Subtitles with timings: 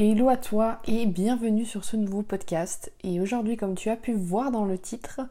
[0.00, 2.92] Hello à toi et bienvenue sur ce nouveau podcast.
[3.02, 5.22] Et aujourd'hui, comme tu as pu voir dans le titre,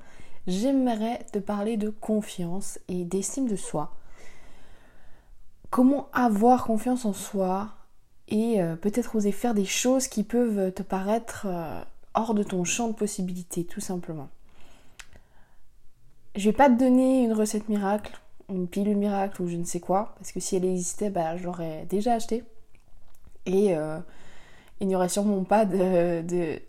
[0.45, 3.95] j'aimerais te parler de confiance et d'estime de soi.
[5.69, 7.69] Comment avoir confiance en soi
[8.27, 11.81] et euh, peut-être oser faire des choses qui peuvent te paraître euh,
[12.13, 14.27] hors de ton champ de possibilités, tout simplement.
[16.35, 19.79] Je vais pas te donner une recette miracle, une pilule miracle ou je ne sais
[19.79, 22.43] quoi, parce que si elle existait, bah, je l'aurais déjà acheté.
[23.45, 23.99] Et euh,
[24.79, 25.65] il n'y aurait sûrement pas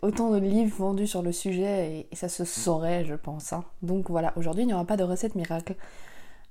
[0.01, 3.53] autant de livres vendus sur le sujet et, ça se saurait, je pense.
[3.53, 3.63] Hein.
[3.81, 5.75] Donc voilà, aujourd'hui il n'y aura pas de recette miracle,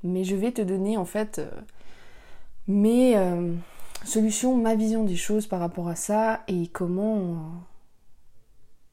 [0.04, 1.50] mais je vais te donner en fait euh,
[2.68, 3.54] mes euh,
[4.04, 7.38] solutions, ma vision des choses par rapport à ça et comment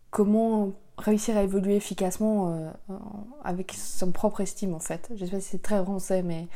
[0.09, 2.70] comment réussir à évoluer efficacement euh,
[3.43, 5.11] avec son propre estime en fait.
[5.15, 6.47] Je sais pas si c'est très français, mais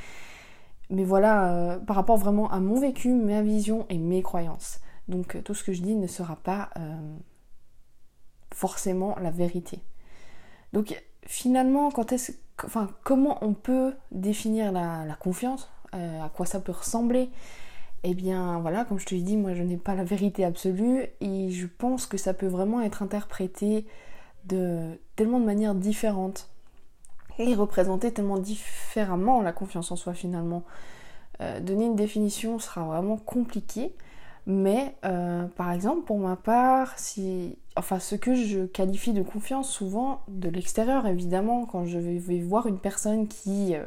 [0.89, 4.79] mais voilà, par rapport vraiment à mon vécu, ma vision et mes croyances.
[5.09, 7.17] Donc euh, tout ce que je dis ne sera pas euh,
[8.53, 9.79] forcément la vérité.
[10.71, 11.91] Donc finalement,
[13.03, 17.29] comment on peut définir la, confiance euh, À quoi ça peut ressembler?
[18.03, 21.07] Eh bien voilà, comme je te l'ai dit, moi je n'ai pas la vérité absolue
[21.19, 23.85] et je pense que ça peut vraiment être interprété
[24.45, 26.49] de tellement de manières différentes
[27.39, 30.63] et représenter tellement différemment la confiance en soi finalement.
[31.61, 33.93] donner une définition sera vraiment compliqué.
[34.45, 39.69] Mais euh, par exemple, pour ma part, si, enfin, ce que je qualifie de confiance
[39.69, 43.83] souvent de l'extérieur, évidemment, quand je vais voir une personne qui euh,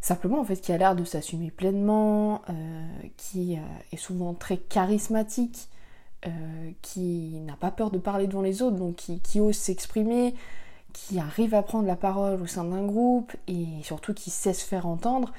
[0.00, 3.58] simplement en fait qui a l'air de s'assumer pleinement, euh, qui
[3.92, 5.68] est souvent très charismatique,
[6.80, 10.34] qui n'a pas peur de parler devant les autres, donc qui, qui ose s'exprimer,
[10.94, 14.64] qui arrive à prendre la parole au sein d'un groupe et surtout qui sait se
[14.64, 15.32] faire entendre,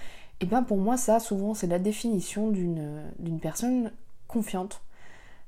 [0.46, 3.92] et bien pour moi ça souvent c'est la définition d'une personne
[4.28, 4.84] confiante,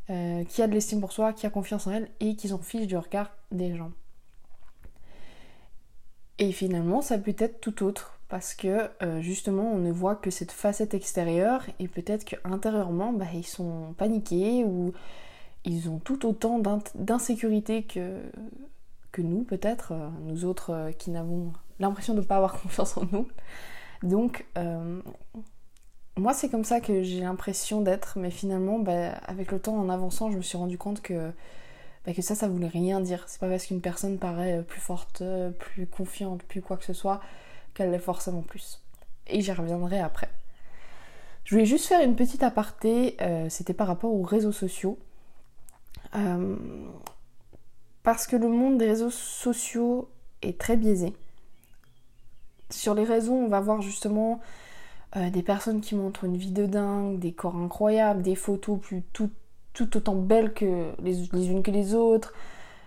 [0.09, 2.57] euh, qui a de l'estime pour soi, qui a confiance en elle et qui s'en
[2.57, 3.91] fiche du regard des gens.
[6.39, 10.31] Et finalement ça peut être tout autre parce que euh, justement on ne voit que
[10.31, 14.93] cette facette extérieure et peut-être qu'intérieurement bah, ils sont paniqués ou
[15.63, 16.59] ils ont tout autant
[16.95, 18.19] d'insécurité que,
[19.11, 23.05] que nous peut-être, euh, nous autres qui n'avons l'impression de ne pas avoir confiance en
[23.11, 23.27] nous.
[24.03, 25.01] Donc, euh,
[26.17, 29.89] moi, c'est comme ça que j'ai l'impression d'être, mais finalement, bah, avec le temps, en
[29.89, 31.31] avançant, je me suis rendu compte que,
[32.05, 33.23] bah, que ça, ça voulait rien dire.
[33.27, 35.23] C'est pas parce qu'une personne paraît plus forte,
[35.59, 37.21] plus confiante, plus quoi que ce soit,
[37.73, 38.81] qu'elle l'est forcément plus.
[39.27, 40.29] Et j'y reviendrai après.
[41.47, 44.99] Je voulais juste faire une petite aparté, euh, c'était par rapport aux réseaux sociaux.
[46.13, 46.57] Euh,
[48.03, 50.09] parce que le monde des réseaux sociaux
[50.41, 51.13] est très biaisé.
[52.69, 54.41] Sur les réseaux, on va voir justement
[55.15, 59.03] euh, des personnes qui montrent une vie de dingue, des corps incroyables, des photos plus
[59.13, 59.29] tout,
[59.95, 62.33] autant belles que les, unes que les autres.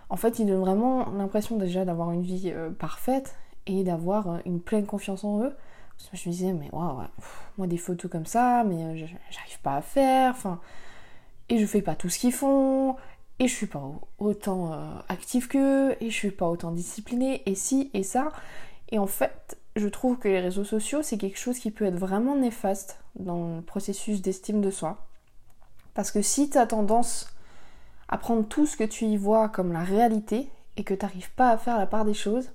[0.09, 4.37] En fait, ils donnent vraiment l'impression déjà d'avoir une vie euh, parfaite et d'avoir euh,
[4.45, 5.53] une pleine confiance en eux.
[5.97, 7.01] Parce que je me disais, mais waouh,
[7.57, 10.59] moi des photos comme ça, mais j'arrive pas à faire, enfin,
[11.49, 12.95] et je fais pas tout ce qu'ils font,
[13.37, 13.83] et je suis pas
[14.17, 14.71] autant
[15.09, 18.31] active qu'eux, et je suis pas autant disciplinée, et si, et ça.
[18.89, 21.97] Et en fait, je trouve que les réseaux sociaux, c'est quelque chose qui peut être
[21.97, 25.05] vraiment néfaste dans le processus d'estime de soi.
[25.93, 27.33] Parce que si tu as tendance
[28.07, 31.31] à prendre tout ce que tu y vois comme la réalité et que tu n'arrives
[31.31, 32.51] pas à faire la part des choses,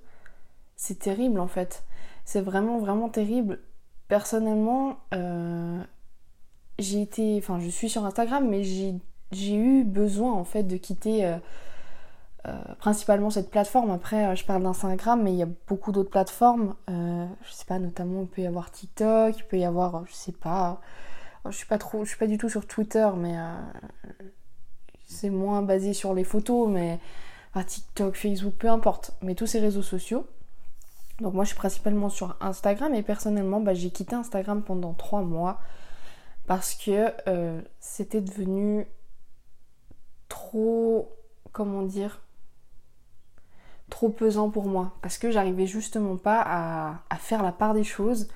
[0.77, 1.82] c'est terrible en fait.
[2.25, 3.60] C'est vraiment vraiment terrible.
[4.09, 5.83] Personnellement, euh,
[6.78, 11.25] j'ai été, enfin je suis sur Instagram, mais j'ai eu besoin en fait de quitter
[11.25, 11.38] euh,
[12.78, 13.90] principalement cette plateforme.
[13.90, 16.74] Après, euh, je parle d'Instagram, mais il y a beaucoup d'autres plateformes.
[16.88, 20.12] Euh, je sais pas, notamment, il peut y avoir TikTok, il peut y avoir, je
[20.12, 20.80] sais pas,
[21.48, 23.36] je suis pas trop, je suis pas du tout sur Twitter, mais
[25.06, 26.98] c'est moins basé sur les photos, mais
[27.66, 30.26] TikTok, Facebook, peu importe, mais tous ces réseaux sociaux.
[31.20, 35.22] Donc moi, je suis principalement sur Instagram et personnellement, bah, j'ai quitté Instagram pendant trois
[35.22, 35.60] mois
[36.46, 37.12] parce que
[37.80, 38.86] c'était devenu
[40.28, 41.16] trop,
[41.53, 42.25] comment dire,
[43.91, 46.42] trop pesant pour moi parce que j'arrivais justement pas
[47.10, 48.28] à, faire la part des choses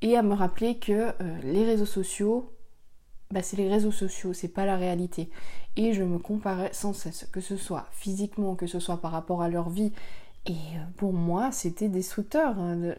[0.00, 1.12] et à me rappeler que euh,
[1.44, 2.52] les réseaux sociaux,
[3.30, 5.30] bah, c'est les réseaux sociaux, c'est pas la réalité.
[5.76, 9.42] Et je me comparais sans cesse, que ce soit physiquement, que ce soit par rapport
[9.42, 9.92] à leur vie.
[10.46, 12.58] Et euh, pour moi, c'était destructeur.
[12.58, 12.94] Hein,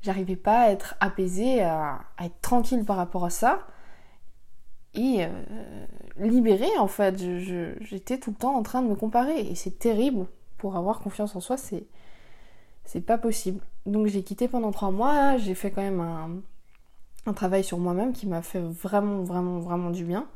[0.00, 3.66] j'arrivais pas à être apaisée, à, être tranquille par rapport à ça.
[4.94, 5.86] Et euh,
[6.18, 7.18] libérée en fait.
[7.80, 9.40] J'étais tout le temps en train de me comparer.
[9.40, 10.26] Et c'est terrible
[10.58, 13.60] pour avoir confiance en soi, c'est pas possible.
[13.86, 16.42] Donc j'ai quitté pendant trois mois, j'ai fait quand même un,
[17.34, 20.26] travail sur moi-même qui m'a fait vraiment, vraiment, vraiment du bien.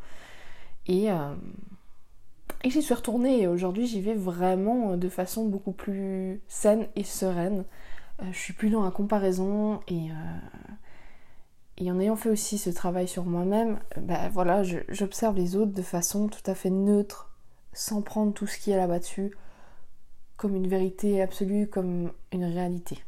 [0.86, 6.86] Et, et j'y suis retournée et aujourd'hui j'y vais vraiment de façon beaucoup plus saine
[6.94, 7.64] et sereine.
[8.30, 10.10] je suis plus dans la comparaison et,
[11.78, 15.82] et en ayant fait aussi ce travail sur moi-même, bah voilà, j'observe les autres de
[15.82, 17.30] façon tout à fait neutre,
[17.72, 19.32] sans prendre tout ce qui est là-bas dessus
[20.42, 22.98] comme une vérité absolue, comme une réalité.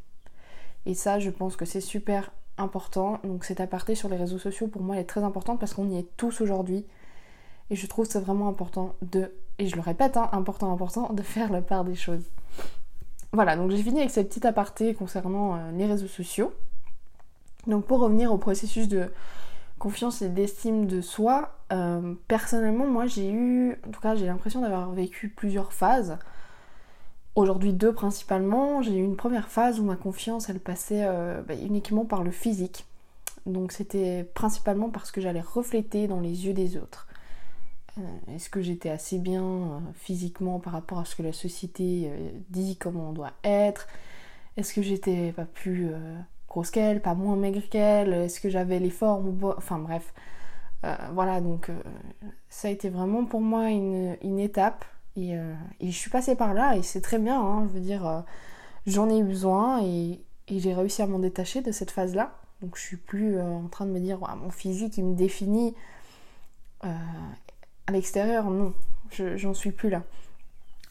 [0.85, 3.19] Et ça, je pense que c'est super important.
[3.25, 5.97] Donc cet aparté sur les réseaux sociaux, pour moi, est très important parce qu'on y
[5.97, 6.85] est tous aujourd'hui.
[7.69, 11.21] Et je trouve c'est vraiment important de, et je le répète, hein, important, important, de
[11.21, 12.23] faire la part des choses.
[13.33, 16.53] Voilà, donc j'ai fini avec cette petite aparté concernant euh, les réseaux sociaux.
[17.67, 19.11] Donc pour revenir au processus de
[19.77, 24.61] confiance et d'estime de soi, euh, personnellement, moi j'ai eu, en tout cas j'ai l'impression
[24.61, 26.17] d'avoir vécu plusieurs phases.
[27.35, 28.81] Aujourd'hui deux principalement.
[28.81, 32.31] J'ai eu une première phase où ma confiance elle passait euh, bah, uniquement par le
[32.31, 32.85] physique.
[33.45, 37.07] Donc c'était principalement parce que j'allais refléter dans les yeux des autres.
[37.97, 38.01] Euh,
[38.33, 42.09] est-ce que j'étais assez bien euh, physiquement par rapport à ce que la société
[42.49, 43.87] dit comment on doit être?
[44.55, 45.91] Est-ce que j'étais pas plus
[46.47, 48.13] grosse qu'elle, pas moins maigre qu'elle?
[48.13, 50.13] Est-ce que j'avais les formes Enfin bref.
[51.11, 51.69] voilà, donc
[52.49, 54.85] ça a été vraiment pour moi une étape
[55.17, 58.05] euh, et, je suis passée par là et c'est très bien, hein, je veux dire,
[58.05, 58.21] euh,
[58.85, 62.37] j'en ai eu besoin et, j'ai réussi à m'en détacher de cette phase-là.
[62.61, 65.73] Donc je suis plus euh, en train de me dire, mon physique il me définit
[66.81, 68.75] à l'extérieur, non,
[69.09, 70.03] j'en suis plus là.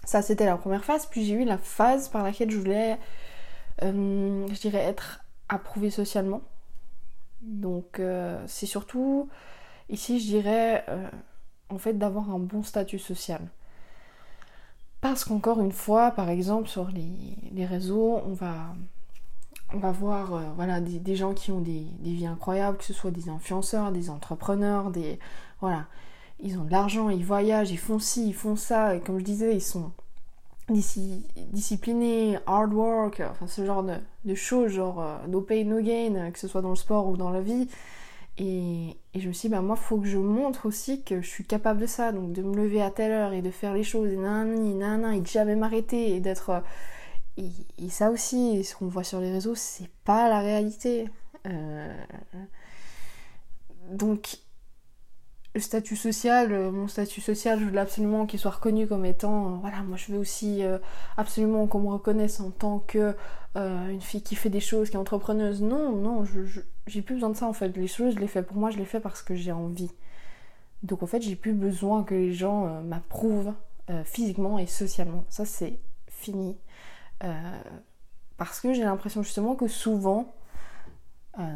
[0.04, 2.98] Ça c'était la première phase, puis j'ai eu la phase par laquelle je voulais,
[3.80, 6.42] je dirais, être approuvée socialement.
[7.42, 8.00] Donc
[8.46, 9.28] c'est surtout
[9.88, 10.84] ici je dirais
[11.68, 13.40] en fait d'avoir un bon statut social.
[15.04, 21.14] Parce qu'encore une fois, par exemple, sur les, réseaux, on va, voir euh, voilà, des,
[21.14, 25.18] gens qui ont des, vies incroyables, que ce soit des influenceurs, des entrepreneurs, des.
[25.60, 25.88] Voilà.
[26.40, 29.24] Ils ont de l'argent, ils voyagent, ils font ci, ils font ça, et comme je
[29.24, 29.92] disais, ils sont
[30.70, 36.38] disciplinés, hard work, enfin ce genre de, choses, genre euh, no pain, no gain, que
[36.38, 37.68] ce soit dans le sport ou dans la vie.
[38.38, 41.44] Et, je me suis dit, bah moi, faut que je montre aussi que je suis
[41.44, 44.10] capable de ça, donc de me lever à telle heure et de faire les choses,
[44.10, 46.50] et nanani, nanana, et de jamais m'arrêter, et d'être.
[46.50, 46.60] Euh,
[47.36, 51.08] et, ça aussi, ce qu'on voit sur les réseaux, c'est pas la réalité.
[51.46, 52.04] Euh,
[53.90, 54.38] donc,
[55.54, 59.46] le statut social, euh, mon statut social, je voulais absolument qu'il soit reconnu comme étant,
[59.46, 60.78] euh, voilà, moi je veux aussi euh,
[61.16, 63.14] absolument qu'on me reconnaisse en tant que
[63.56, 65.62] une fille qui fait des choses, qui est entrepreneuse.
[65.62, 66.24] Non, non,
[66.88, 67.68] j'ai plus besoin de ça en fait.
[67.76, 69.92] Les choses, je les fais pour moi, je les fais parce que j'ai envie.
[70.82, 73.52] Donc en fait, j'ai plus besoin que les gens m'approuvent
[74.06, 75.24] physiquement et socialement.
[75.28, 75.78] Ça, c'est
[76.08, 76.56] fini.
[78.38, 80.34] parce que j'ai l'impression justement que souvent,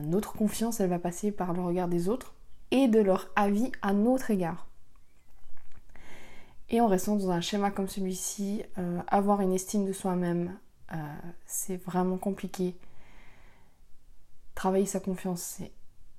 [0.04, 2.32] notre confiance, elle va passer par le regard des autres
[2.70, 4.66] et de leur avis à notre égard.
[6.70, 10.58] Et en restant dans un schéma comme celui-ci, euh, avoir une estime de soi-même,
[10.92, 10.96] euh,
[11.46, 12.76] c'est vraiment compliqué.
[14.54, 15.72] Travailler sa confiance, c'est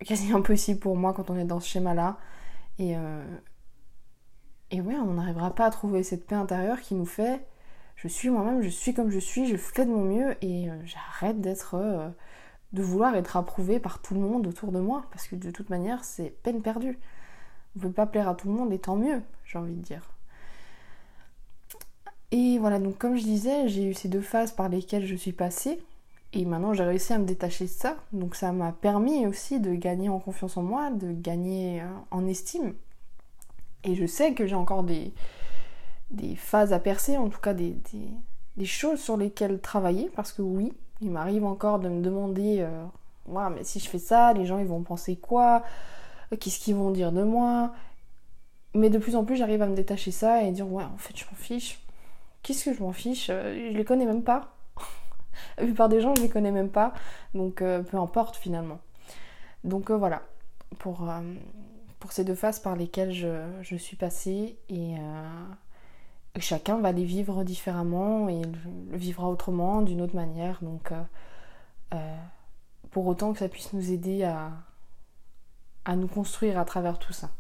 [0.06, 2.18] quasi impossible pour moi quand on est dans ce schéma-là.
[2.80, 3.24] Et, euh,
[4.72, 7.46] et ouais, on n'arrivera pas à trouver cette paix intérieure qui nous fait
[7.96, 11.42] je suis moi-même, je suis comme je suis, je fais de mon mieux et j'arrête
[11.42, 11.76] d'être
[12.74, 15.70] de vouloir être approuvé par tout le monde autour de moi, parce que de toute
[15.70, 17.00] manière, c'est peine perdue.
[17.76, 19.82] On ne peut pas plaire à tout le monde, et tant mieux, j'ai envie de
[19.82, 20.12] dire.
[22.32, 25.32] Et voilà, donc comme je disais, j'ai eu ces deux phases par lesquelles je suis
[25.32, 25.82] passée,
[26.32, 29.74] et maintenant j'ai réussi à me détacher de ça, donc ça m'a permis aussi de
[29.74, 32.76] gagner en confiance en moi, de gagner euh, en estime.
[33.84, 35.12] Et je sais que j'ai encore des,
[36.12, 37.76] des phases à percer, en tout cas des,
[38.58, 42.86] des choses sur lesquelles travailler, parce que oui, il m'arrive encore de me demander euh,
[43.52, 45.64] mais si je fais ça, les gens ils vont penser quoi?
[46.40, 47.74] Qu'est-ce qu'ils vont dire de moi?
[48.76, 51.18] Mais de plus en plus, j'arrive à me détacher ça et dire Ouais, en fait,
[51.18, 51.80] je m'en fiche.
[52.44, 53.30] Qu'est-ce que je m'en fiche?
[53.30, 54.54] Euh, Je les connais même pas.
[55.58, 56.94] La plupart des gens, je les connais même pas.
[57.34, 58.80] Donc, euh, peu importe finalement.
[59.64, 60.22] Donc, voilà.
[60.78, 61.12] Pour,
[62.00, 64.96] pour ces deux phases par lesquelles je, je suis passée et
[66.38, 70.60] chacun va les vivre différemment et le vivra autrement, d'une autre manière.
[70.62, 71.02] Donc, euh,
[71.94, 72.18] euh,
[72.92, 74.52] pour autant que ça puisse nous aider à,
[75.96, 77.32] nous construire à travers tout ça.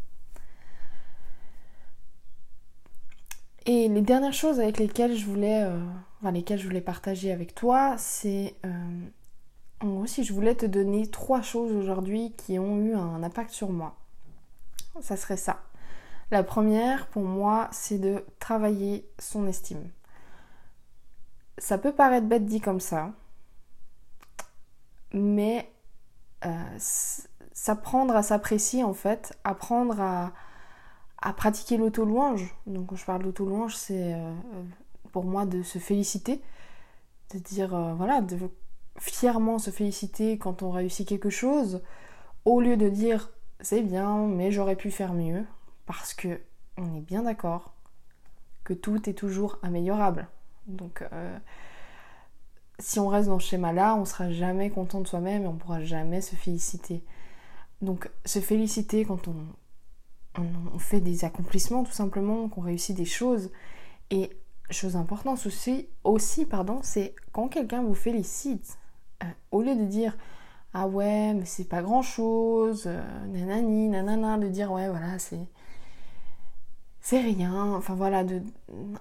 [3.67, 5.79] Et les dernières choses avec lesquelles je voulais, euh,
[6.19, 8.55] enfin, lesquelles je voulais partager avec toi, c'est
[9.81, 13.51] en gros si je voulais te donner trois choses aujourd'hui qui ont eu un impact
[13.51, 13.95] sur moi.
[15.01, 15.68] Ça serait ça.
[16.31, 19.89] La première, pour moi, c'est de travailler son estime.
[21.57, 23.11] Ça peut paraître bête dit comme ça,
[25.11, 25.71] mais
[26.45, 26.77] euh,
[27.51, 30.31] s'apprendre à s'apprécier en fait, apprendre à,
[31.33, 32.55] pratiquer l'auto-louange.
[32.67, 34.15] Donc quand je parle d'auto-louange, c'est
[35.11, 36.41] pour moi de se féliciter,
[37.33, 38.37] de dire, voilà, de
[38.99, 41.81] fièrement se féliciter quand on réussit quelque chose,
[42.45, 43.31] au lieu de dire
[43.61, 45.45] c'est bien, mais j'aurais pu faire mieux,
[45.89, 46.39] parce que
[46.77, 47.73] on est bien d'accord
[48.63, 50.27] que tout est toujours améliorable.
[50.67, 51.35] Donc euh,
[52.77, 55.83] si on reste dans ce schéma-là, on sera jamais content de soi-même et on pourra
[55.83, 57.03] jamais se féliciter.
[57.81, 59.35] Donc se féliciter quand on,
[60.77, 63.51] fait des accomplissements tout simplement, qu'on réussit des choses.
[64.11, 64.29] Et
[64.69, 68.77] chose importante aussi, aussi pardon, c'est quand quelqu'un vous félicite,
[69.23, 70.15] euh, au lieu de dire
[70.73, 75.39] ah ouais mais c'est pas grand chose, euh, nanani, nanana, de dire ouais voilà c'est
[77.09, 78.23] c'est rien, enfin voilà,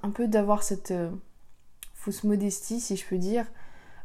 [0.02, 1.10] un peu d'avoir cette euh,
[1.94, 3.46] fausse modestie si je peux dire.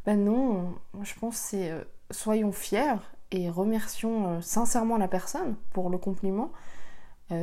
[0.05, 1.71] Ben non, je pense c'est
[2.11, 2.99] soyons fiers
[3.31, 6.51] et remercions sincèrement la personne pour le compliment.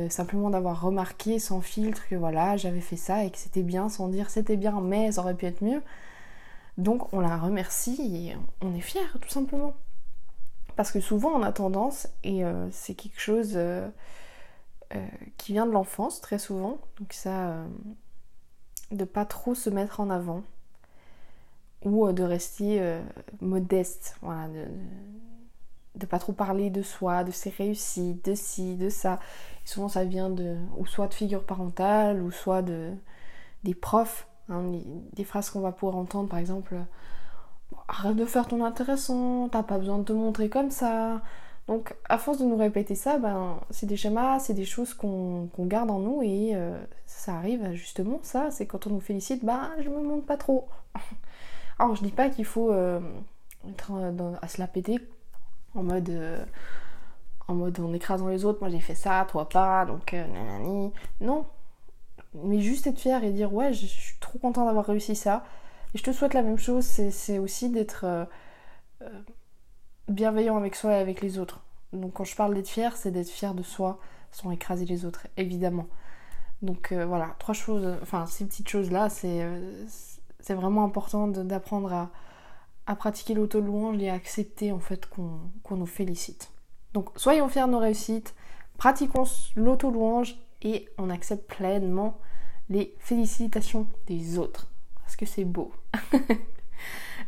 [0.09, 4.07] simplement d'avoir remarqué sans filtre que voilà j'avais fait ça et que c'était bien sans
[4.07, 5.81] dire c'était bien mais ça aurait pu être mieux
[6.77, 9.73] donc on la remercie et on est fier tout simplement.
[10.75, 13.91] Parce que souvent on a tendance, et euh, c'est quelque chose euh, euh,
[15.37, 17.55] qui vient de l'enfance très souvent, donc ça,
[18.91, 20.43] de pas trop se mettre en avant
[21.83, 22.99] ou de rester
[23.41, 24.47] modeste, voilà,
[25.95, 29.19] de, pas trop parler de soi, de ses réussites, de ci, de ça.
[29.65, 32.91] souvent ça vient de, ou soit de figure parentale, ou soit de,
[33.63, 34.71] des profs Hein,
[35.13, 36.75] des phrases qu'on va pouvoir entendre, par exemple,
[37.87, 41.21] arrête de faire ton intéressant, t'as pas besoin de te montrer comme ça.
[41.67, 45.49] Donc, à force de nous répéter ça, ben, c'est des schémas, c'est des choses qu'on
[45.59, 49.69] garde en nous et euh, ça arrive justement, ça, c'est quand on nous félicite, ben,
[49.79, 50.67] je me montre pas trop.
[51.79, 52.99] Alors, je dis pas qu'il faut euh,
[53.69, 53.91] être
[54.41, 54.99] à se la péter
[55.75, 56.09] en mode.
[56.09, 56.43] Euh,
[57.47, 60.93] en mode en écrasant les autres, moi j'ai fait ça, toi pas, donc nanani.
[61.19, 61.45] Non,
[62.33, 65.43] mais juste être fier et dire ouais, je suis trop content d'avoir réussi ça.
[65.93, 68.25] Et je te souhaite la même chose, c'est aussi d'être euh,
[69.01, 69.09] euh,
[70.07, 71.61] bienveillant avec soi et avec les autres.
[71.93, 73.99] Donc quand je parle d'être fier, c'est d'être fier de soi
[74.31, 75.87] sans écraser les autres, évidemment.
[76.61, 79.45] Donc euh, voilà, trois choses, enfin ces petites choses-là, c'est
[80.39, 82.09] c'est vraiment important d'apprendre à,
[82.87, 86.51] à, pratiquer l'auto-louange et à accepter en fait qu'on nous félicite.
[86.93, 88.33] Donc soyons fiers de nos réussites,
[88.77, 92.17] pratiquons l'auto-louange et on accepte pleinement
[92.69, 94.67] les félicitations des autres.
[95.01, 95.71] Parce que c'est beau.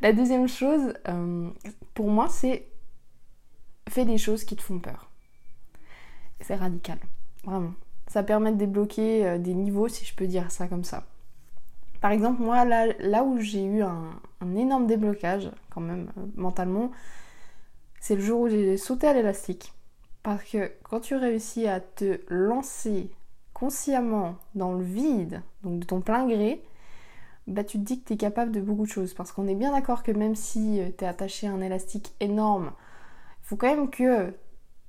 [0.04, 1.50] La deuxième chose, euh,
[1.94, 2.68] pour moi, c'est
[3.88, 5.10] fais des choses qui te font peur.
[6.42, 6.98] C'est radical,
[7.46, 7.74] vraiment.
[8.08, 11.06] Ça permet de débloquer euh, des niveaux, si je peux dire ça comme ça.
[12.02, 14.12] Par exemple, moi, là, où j'ai eu un,
[14.58, 16.92] énorme déblocage, quand même, euh, mentalement,
[18.02, 19.72] c'est le jour où j'ai sauté à l'élastique.
[20.22, 23.10] Parce que quand tu réussis à te lancer
[23.54, 26.62] consciemment dans le vide, donc de ton plein gré,
[27.48, 29.14] bah tu te dis que tu es capable de beaucoup de choses.
[29.14, 32.14] Parce qu'on est bien d'accord que même si euh, tu es attaché à un élastique
[32.20, 32.72] énorme,
[33.44, 34.34] il faut quand même que,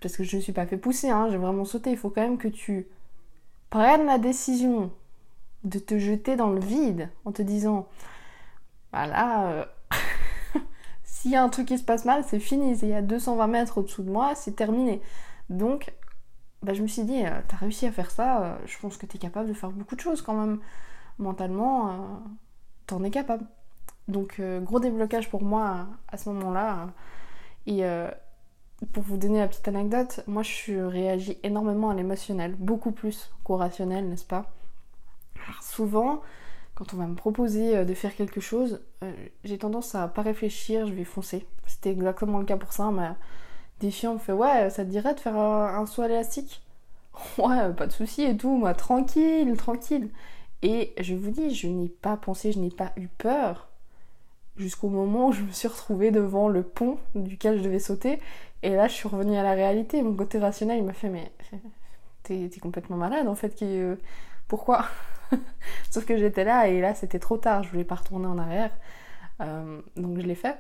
[0.01, 2.23] parce que je ne suis pas fait pousser, hein, j'ai vraiment sauté, il faut quand
[2.23, 2.87] même que tu
[3.71, 4.93] prennes la décision
[5.65, 7.89] de te jeter dans le vide en te disant,
[8.93, 9.65] voilà, euh,
[11.05, 13.47] s'il y a un truc qui se passe mal, c'est fini, il y a 220
[13.49, 15.01] mètres au-dessous de moi, c'est terminé.
[15.51, 15.93] Donc
[16.65, 19.05] bah, je me suis dit, euh, t'as réussi à faire ça, euh, je pense que
[19.07, 20.61] t'es capable de faire beaucoup de choses quand même.
[21.19, 21.95] Mentalement, euh,
[22.87, 23.45] t'en es capable.
[24.09, 26.89] Donc, gros déblocage pour moi à, ce moment-là.
[27.67, 27.83] Et
[28.93, 33.57] pour vous donner la petite anecdote, moi je réagis énormément à l'émotionnel, beaucoup plus qu'au
[33.57, 34.53] rationnel, n'est-ce pas?
[35.63, 36.21] Souvent,
[36.75, 38.83] quand on va me proposer de faire quelque chose,
[39.43, 41.47] j'ai tendance à pas réfléchir, je vais foncer.
[41.67, 42.91] C'était exactement le cas pour ça,
[43.81, 46.63] des filles me fait ouais ça te dirait de faire un, saut élastique?
[47.39, 50.11] Ouais pas de souci et tout moi tranquille tranquille
[50.65, 53.69] et je vous dis je n'ai pas pensé je n'ai pas eu peur
[54.57, 58.21] jusqu'au moment où je me suis retrouvée devant le pont duquel je devais sauter.
[58.63, 60.03] Et là je suis revenue à la réalité.
[60.03, 61.31] Mon côté rationnel il m'a fait mais
[62.25, 63.97] t'es complètement malade en fait euh,
[64.49, 64.87] pourquoi?
[65.91, 67.63] Sauf que j'étais là et là c'était trop tard.
[67.63, 68.71] Je voulais pas retourner en arrière.
[69.41, 70.57] Euh, donc je l'ai fait.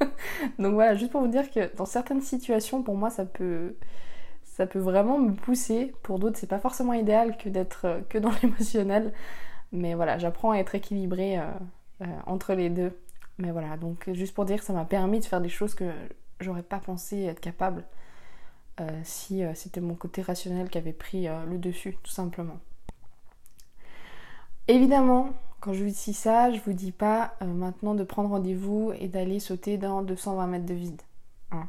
[0.58, 3.76] Donc voilà, juste pour vous dire que dans certaines situations, pour moi, ça peut,
[4.56, 5.92] ça peut vraiment me pousser.
[6.02, 9.12] Pour d'autres, c'est pas forcément idéal que d'être euh, que dans l'émotionnel.
[9.70, 11.44] Mais voilà, j'apprends à être équilibrée euh,
[12.00, 12.98] euh, entre les deux.
[13.36, 15.84] Mais voilà, donc juste pour dire ça m'a permis de faire des choses que
[16.40, 17.84] j'aurais pas pensé être capable
[19.04, 22.58] si c'était mon côté rationnel qui avait pris le dessus, tout simplement.
[24.68, 29.08] Évidemment, quand je vous dis ça, je vous dis pas maintenant de prendre rendez-vous et
[29.08, 31.02] d'aller sauter dans 220 mètres de vide.
[31.52, 31.68] Hein.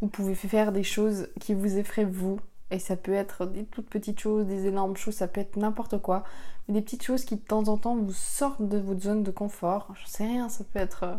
[0.00, 2.40] Vous pouvez faire des choses qui vous effraient vous,
[2.70, 5.98] Et ça peut être des toutes petites choses, des énormes choses, ça peut être n'importe
[5.98, 6.24] quoi.
[6.66, 9.30] Mais des petites choses qui de temps en temps vous sortent de votre zone de
[9.30, 9.92] confort.
[9.94, 11.04] Je sais rien, ça peut être...
[11.04, 11.16] Euh,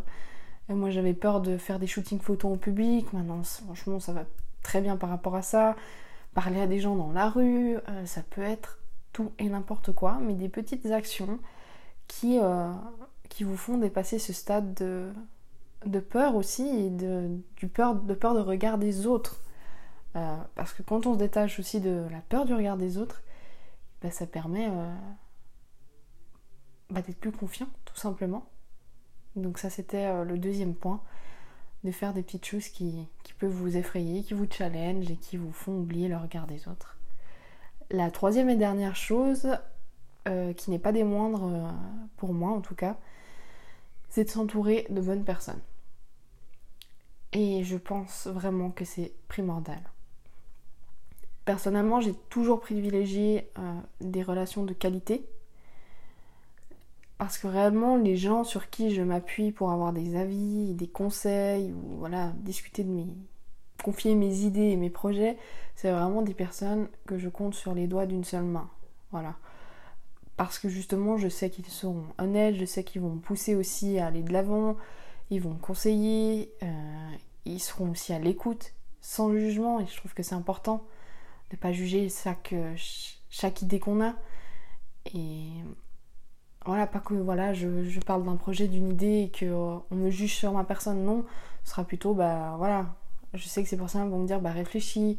[0.76, 3.12] moi j'avais peur de faire des shootings photos en public.
[3.14, 4.26] Maintenant franchement ça va
[4.64, 5.76] très bien par rapport à ça.
[6.34, 8.80] Parler à des gens dans la rue, euh, ça peut être
[9.12, 10.20] tout et n'importe quoi.
[10.22, 11.40] Mais des petites actions
[12.08, 12.72] qui, euh,
[13.30, 15.12] qui vous font dépasser ce stade de,
[15.86, 19.42] de peur aussi de, du peur, de peur de regard des autres.
[20.16, 23.22] Euh, parce que quand on se détache aussi de la peur du regard des autres,
[24.02, 24.94] bah, ça permet euh,
[26.90, 28.46] bah, d'être plus confiant, tout simplement.
[29.36, 31.02] Donc ça c'était euh, le deuxième point,
[31.84, 35.38] de faire des petites choses qui, qui, peuvent vous effrayer, qui vous challenge et qui
[35.38, 36.98] vous font oublier le regard des autres.
[37.90, 39.48] La troisième et dernière chose,
[40.56, 41.74] qui n'est pas des moindres
[42.16, 42.96] pour moi en tout cas,
[44.10, 45.60] c'est de s'entourer de bonnes personnes.
[47.34, 49.82] Et je pense vraiment que c'est primordial.
[51.46, 55.26] Personnellement, j'ai toujours privilégié euh, des relations de qualité.
[57.18, 61.72] Parce que réellement, les gens sur qui je m'appuie pour avoir des avis, des conseils,
[61.72, 63.08] ou voilà, discuter de mes.
[63.84, 65.38] confier mes idées et mes projets,
[65.76, 68.70] c'est vraiment des personnes que je compte sur les doigts d'une seule main.
[69.12, 69.36] Voilà.
[70.38, 74.00] Parce que justement, je sais qu'ils seront honnêtes, je sais qu'ils vont me pousser aussi
[74.00, 74.76] à aller de l'avant,
[75.30, 76.71] ils vont me conseiller, euh,
[77.46, 80.84] ils seront aussi à l'écoute, sans jugement, et je trouve que c'est important
[81.52, 82.56] de pas juger chaque,
[83.30, 84.16] chaque idée qu'on a.
[85.14, 85.50] Et
[86.66, 90.36] voilà, pas que voilà, je, parle d'un projet, d'une idée et que euh, me juge
[90.36, 91.26] sur ma personne, non.
[91.64, 92.96] Ce sera plutôt, bah voilà,
[93.34, 95.18] je sais que c'est pour ça qu'ils vont me dire, bah réfléchis,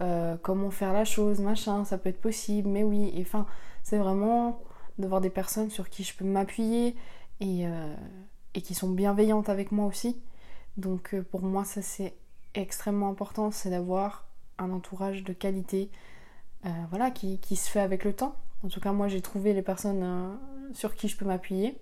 [0.00, 3.12] euh, comment faire la chose, machin, ça peut être possible, mais oui.
[3.14, 3.46] Et enfin,
[3.82, 4.62] c'est vraiment
[4.98, 6.96] d'avoir des personnes sur qui je peux m'appuyer
[7.40, 7.94] et, euh,
[8.54, 10.20] et qui sont bienveillantes avec moi aussi.
[10.78, 12.14] Donc pour moi, ça c'est
[12.54, 14.26] extrêmement important, c'est d'avoir
[14.58, 15.90] un entourage de qualité
[16.66, 18.34] euh, voilà, qui, se fait avec le temps.
[18.64, 20.34] En tout cas, moi j'ai trouvé les personnes euh,
[20.72, 21.78] sur qui je peux m'appuyer.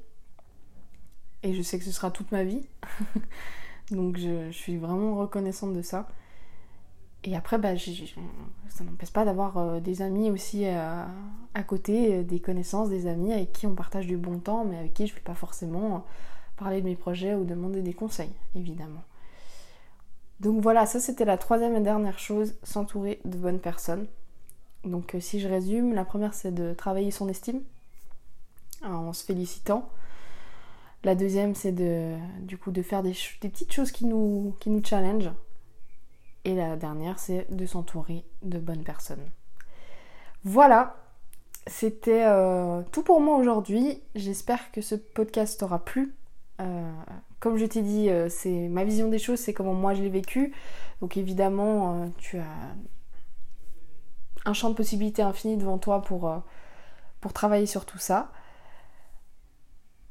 [1.43, 2.67] Et je sais que ce sera toute ma vie.
[3.91, 6.09] Donc je, suis vraiment reconnaissante de ça.
[7.25, 7.71] Et après, bah,
[8.69, 13.53] ça n'empêche pas d'avoir euh, des amis aussi à côté, des connaissances, des amis avec
[13.53, 16.05] qui on partage du bon temps, mais avec qui je ne vais pas forcément
[16.57, 19.03] parler de mes projets ou demander des conseils, évidemment.
[20.41, 24.07] Donc voilà, ça c'était la troisième et dernière chose, s'entourer de bonnes personnes.
[24.85, 27.63] Donc euh, si je résume, la première c'est de travailler son estime
[28.83, 29.89] en se félicitant.
[31.05, 34.85] La deuxième c'est de du coup de faire des, petites choses qui nous, qui nous
[34.85, 35.31] challenge.
[36.45, 39.25] Et la dernière c'est de s'entourer de bonnes personnes.
[40.45, 40.97] Voilà,
[41.67, 44.03] c'était euh, tout pour moi aujourd'hui.
[44.15, 46.15] J'espère que ce podcast t'aura plu.
[46.61, 46.93] Euh,
[47.41, 50.09] comme je t'ai dit, euh, c'est ma vision des choses, c'est comment moi je l'ai
[50.09, 50.55] vécu.
[51.01, 52.75] Donc évidemment, euh, tu as
[54.45, 56.33] un champ de possibilités infini devant toi pour,
[57.21, 58.31] pour travailler sur tout ça.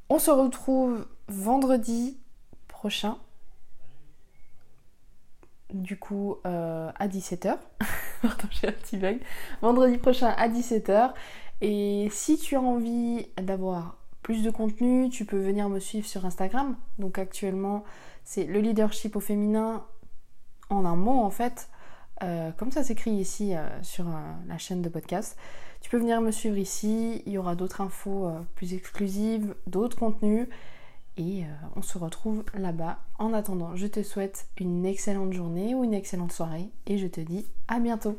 [0.09, 2.19] On se retrouve vendredi
[2.67, 3.17] prochain.
[5.73, 7.57] Du coup, à 17h.
[8.21, 9.19] Pardon, j'ai un petit bug.
[9.61, 11.13] Vendredi prochain à 17h.
[11.61, 16.25] Et si tu as envie d'avoir plus de contenu, tu peux venir me suivre sur
[16.25, 16.75] Instagram.
[16.97, 17.83] Donc actuellement,
[18.23, 19.85] c'est le leadership au féminin
[20.71, 21.69] en un mot en fait.
[22.23, 24.13] Euh, comme ça s'écrit ici euh, sur euh,
[24.47, 25.37] la chaîne de podcast.
[25.79, 30.47] Tu peux venir me suivre ici, il y aura d'autres infos plus exclusives, d'autres contenus
[31.17, 31.43] et
[31.75, 32.97] on se retrouve là-bas.
[33.19, 37.21] En attendant, je te souhaite une excellente journée ou une excellente soirée et je te
[37.21, 38.17] dis à bientôt.